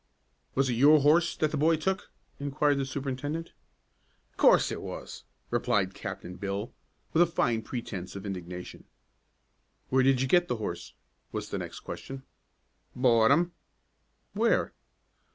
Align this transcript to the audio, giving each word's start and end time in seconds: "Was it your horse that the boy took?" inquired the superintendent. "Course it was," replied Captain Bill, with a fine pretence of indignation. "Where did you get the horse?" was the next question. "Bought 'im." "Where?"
"Was 0.55 0.67
it 0.67 0.73
your 0.73 1.01
horse 1.01 1.35
that 1.37 1.51
the 1.51 1.57
boy 1.57 1.75
took?" 1.75 2.09
inquired 2.39 2.79
the 2.79 2.87
superintendent. 2.87 3.51
"Course 4.35 4.71
it 4.71 4.81
was," 4.81 5.25
replied 5.51 5.93
Captain 5.93 6.37
Bill, 6.37 6.73
with 7.13 7.21
a 7.21 7.27
fine 7.27 7.61
pretence 7.61 8.15
of 8.15 8.25
indignation. 8.25 8.85
"Where 9.89 10.01
did 10.01 10.19
you 10.19 10.27
get 10.27 10.47
the 10.47 10.55
horse?" 10.57 10.95
was 11.31 11.49
the 11.51 11.59
next 11.59 11.81
question. 11.81 12.23
"Bought 12.95 13.29
'im." 13.29 13.51
"Where?" 14.33 14.73